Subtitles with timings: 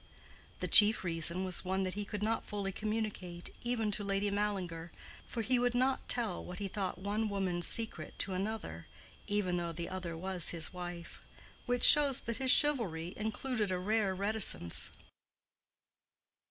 [0.61, 5.41] The chief reason was one that he could not fully communicate, even to Lady Mallinger—for
[5.43, 8.87] he would not tell what he thought one woman's secret to another,
[9.27, 14.89] even though the other was his wife—which shows that his chivalry included a rare reticence.